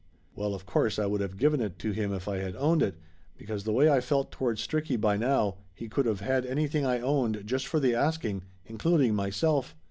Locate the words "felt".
4.01-4.31